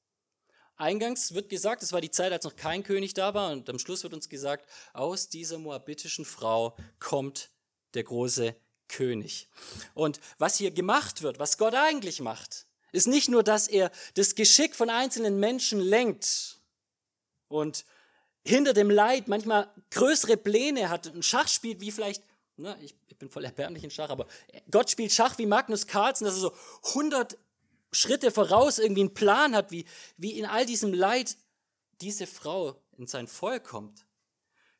[0.81, 3.79] Eingangs wird gesagt, es war die Zeit, als noch kein König da war, und am
[3.79, 7.49] Schluss wird uns gesagt, aus dieser moabitischen Frau kommt
[7.93, 8.55] der große
[8.87, 9.47] König.
[9.93, 14.35] Und was hier gemacht wird, was Gott eigentlich macht, ist nicht nur, dass er das
[14.35, 16.59] Geschick von einzelnen Menschen lenkt
[17.47, 17.85] und
[18.43, 22.23] hinter dem Leid manchmal größere Pläne hat und Schach spielt wie vielleicht,
[22.57, 24.27] ne, ich, ich bin voll erbärmlich in Schach, aber
[24.69, 26.53] Gott spielt Schach wie Magnus Carlsen, dass er so
[26.89, 27.37] 100
[27.91, 29.85] Schritte voraus irgendwie einen Plan hat, wie,
[30.17, 31.37] wie in all diesem Leid
[32.01, 34.05] diese Frau in sein Volk kommt.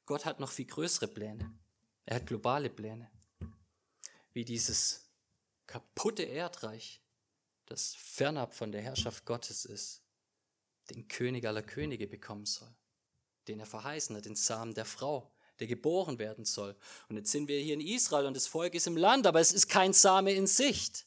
[0.06, 1.54] Gott hat noch viel größere Pläne.
[2.06, 3.10] Er hat globale Pläne.
[4.34, 5.10] Wie dieses
[5.68, 7.02] kaputte Erdreich,
[7.66, 10.02] das fernab von der Herrschaft Gottes ist,
[10.90, 12.74] den König aller Könige bekommen soll,
[13.48, 16.76] den er verheißen hat, den Samen der Frau, der geboren werden soll.
[17.08, 19.54] Und jetzt sind wir hier in Israel und das Volk ist im Land, aber es
[19.54, 21.06] ist kein Same in Sicht.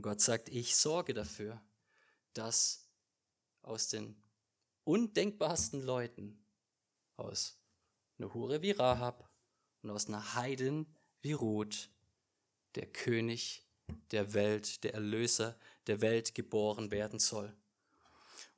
[0.00, 1.60] Und Gott sagt, ich sorge dafür,
[2.32, 2.88] dass
[3.60, 4.16] aus den
[4.84, 6.42] undenkbarsten Leuten,
[7.16, 7.60] aus
[8.16, 9.30] einer Hure wie Rahab
[9.82, 10.86] und aus einer Heiden
[11.20, 11.90] wie Ruth,
[12.76, 13.66] der König
[14.10, 17.54] der Welt, der Erlöser der Welt geboren werden soll.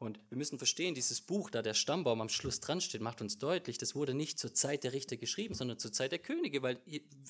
[0.03, 3.39] Und wir müssen verstehen, dieses Buch, da der Stammbaum am Schluss dran steht, macht uns
[3.39, 6.81] deutlich, das wurde nicht zur Zeit der Richter geschrieben, sondern zur Zeit der Könige, weil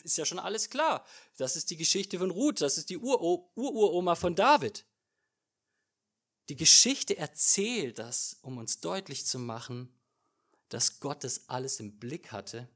[0.03, 1.05] ist ja schon alles klar.
[1.37, 4.87] Das ist die Geschichte von Ruth, das ist die Ururoma von David.
[6.49, 9.93] Die Geschichte erzählt das, um uns deutlich zu machen,
[10.71, 12.71] dass Gott das alles im Blick hatte,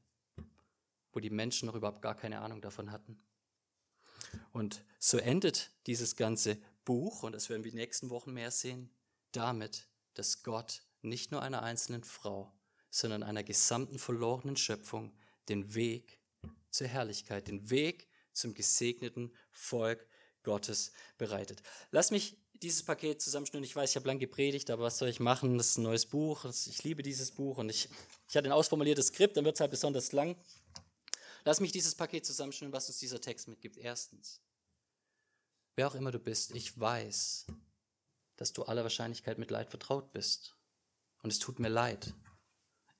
[1.11, 3.19] wo die Menschen noch überhaupt gar keine Ahnung davon hatten.
[4.51, 8.51] Und so endet dieses ganze Buch, und das werden wir in den nächsten Wochen mehr
[8.51, 8.91] sehen,
[9.37, 12.51] damit, dass Gott nicht nur einer einzelnen Frau,
[12.89, 15.15] sondern einer gesamten verlorenen Schöpfung
[15.49, 16.19] den Weg
[16.69, 20.07] zur Herrlichkeit, den Weg zum gesegneten Volk
[20.43, 21.61] Gottes bereitet.
[21.91, 23.63] Lass mich dieses Paket zusammenschnüren.
[23.63, 25.57] Ich weiß, ich habe lange gepredigt, aber was soll ich machen?
[25.57, 26.45] Das ist ein neues Buch.
[26.45, 27.89] Ich liebe dieses Buch und ich,
[28.29, 30.35] ich hatte ein ausformuliertes Skript, dann wird es halt besonders lang.
[31.45, 33.77] Lass mich dieses Paket zusammenschnüren, was uns dieser Text mitgibt.
[33.77, 34.41] Erstens,
[35.75, 37.45] wer auch immer du bist, ich weiß,
[38.37, 40.55] dass du aller Wahrscheinlichkeit mit Leid vertraut bist.
[41.21, 42.13] Und es tut mir leid.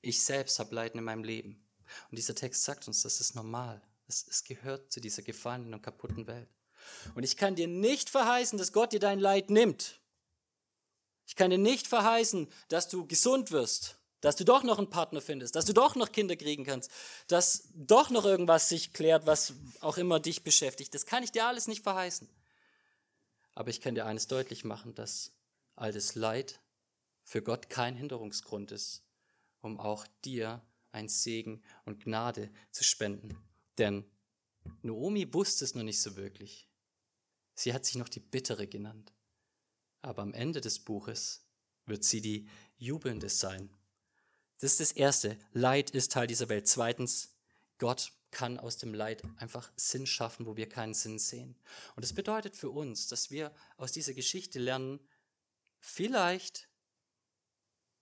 [0.01, 1.65] Ich selbst habe Leiden in meinem Leben.
[2.09, 3.81] Und dieser Text sagt uns, das ist normal.
[4.07, 6.49] Es, es gehört zu dieser gefallenen und kaputten Welt.
[7.15, 9.99] Und ich kann dir nicht verheißen, dass Gott dir dein Leid nimmt.
[11.25, 15.21] Ich kann dir nicht verheißen, dass du gesund wirst, dass du doch noch einen Partner
[15.21, 16.89] findest, dass du doch noch Kinder kriegen kannst,
[17.27, 20.93] dass doch noch irgendwas sich klärt, was auch immer dich beschäftigt.
[20.93, 22.29] Das kann ich dir alles nicht verheißen.
[23.57, 25.31] Aber ich kann dir eines deutlich machen, dass
[25.75, 26.61] all das Leid
[27.23, 29.03] für Gott kein Hinderungsgrund ist,
[29.61, 33.35] um auch dir ein Segen und Gnade zu spenden.
[33.79, 34.05] Denn
[34.83, 36.69] Naomi wusste es noch nicht so wirklich.
[37.55, 39.11] Sie hat sich noch die Bittere genannt.
[40.03, 41.43] Aber am Ende des Buches
[41.87, 43.75] wird sie die Jubelnde sein.
[44.59, 45.35] Das ist das Erste.
[45.51, 46.67] Leid ist Teil dieser Welt.
[46.67, 47.33] Zweitens,
[47.79, 51.55] Gott kann aus dem Leid einfach Sinn schaffen, wo wir keinen Sinn sehen.
[51.95, 54.99] Und das bedeutet für uns, dass wir aus dieser Geschichte lernen,
[55.79, 56.69] vielleicht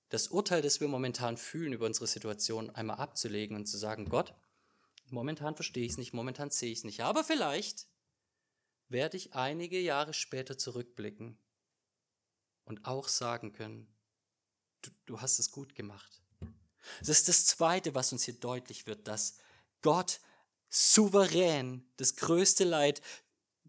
[0.09, 4.33] das Urteil, das wir momentan fühlen über unsere Situation, einmal abzulegen und zu sagen, Gott,
[5.09, 7.87] momentan verstehe ich es nicht, momentan sehe ich es nicht, aber vielleicht
[8.87, 11.37] werde ich einige Jahre später zurückblicken
[12.65, 13.93] und auch sagen können,
[14.81, 16.21] du, du hast es gut gemacht.
[16.99, 19.37] Das ist das Zweite, was uns hier deutlich wird, dass
[19.85, 20.19] Gott
[20.67, 23.01] souverän das größte Leid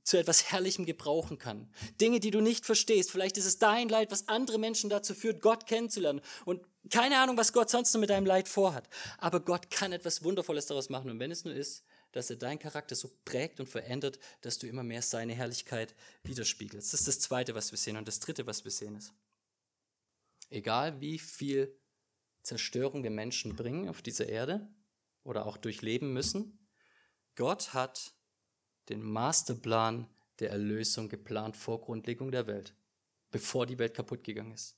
[0.02, 1.70] zu etwas Herrlichem gebrauchen kann.
[2.00, 3.10] Dinge, die du nicht verstehst.
[3.10, 6.22] Vielleicht ist es dein Leid, was andere Menschen dazu führt, Gott kennenzulernen.
[6.46, 8.88] Und keine Ahnung, was Gott sonst noch mit deinem Leid vorhat.
[9.18, 11.10] Aber Gott kann etwas Wundervolles daraus machen.
[11.10, 14.66] Und wenn es nur ist, dass er deinen Charakter so prägt und verändert, dass du
[14.66, 16.94] immer mehr seine Herrlichkeit widerspiegelst.
[16.94, 17.98] Das ist das Zweite, was wir sehen.
[17.98, 19.12] Und das Dritte, was wir sehen, ist,
[20.48, 21.76] egal wie viel
[22.42, 24.66] Zerstörung wir Menschen bringen auf dieser Erde,
[25.26, 26.66] oder auch durchleben müssen.
[27.34, 28.12] Gott hat
[28.88, 30.08] den Masterplan
[30.38, 32.74] der Erlösung geplant vor Grundlegung der Welt,
[33.30, 34.76] bevor die Welt kaputt gegangen ist.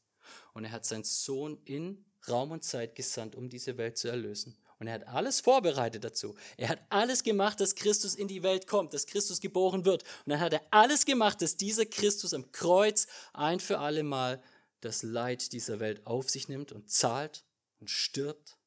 [0.55, 4.57] Und er hat seinen Sohn in Raum und Zeit gesandt, um diese Welt zu erlösen.
[4.79, 6.37] Und er hat alles vorbereitet dazu.
[6.57, 10.05] Er hat alles gemacht, dass Christus in die Welt kommt, dass Christus geboren wird.
[10.25, 14.43] Und dann hat er alles gemacht, dass dieser Christus am Kreuz ein für alle Mal
[14.81, 17.45] das Leid dieser Welt auf sich nimmt und zahlt
[17.81, 18.58] und stirbt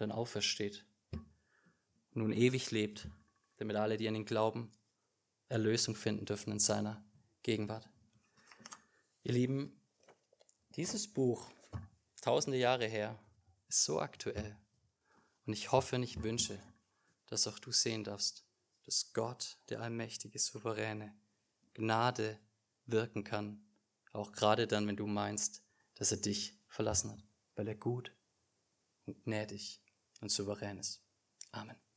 [0.00, 0.84] dann aufersteht,
[2.12, 3.08] nun ewig lebt,
[3.56, 4.70] damit alle, die an ihn glauben,
[5.48, 7.04] Erlösung finden dürfen in seiner
[7.42, 7.88] Gegenwart.
[9.22, 9.80] Ihr Lieben,
[10.70, 11.50] dieses Buch,
[12.20, 13.18] tausende Jahre her,
[13.68, 14.56] ist so aktuell.
[15.46, 16.58] Und ich hoffe und ich wünsche,
[17.26, 18.44] dass auch du sehen darfst,
[18.84, 21.14] dass Gott, der allmächtige Souveräne,
[21.74, 22.38] Gnade
[22.86, 23.64] wirken kann,
[24.12, 25.62] auch gerade dann, wenn du meinst,
[25.94, 27.24] dass er dich verlassen hat,
[27.54, 28.12] weil er gut
[29.06, 29.80] und gnädig
[30.20, 31.02] und souverän ist.
[31.52, 31.87] Amen.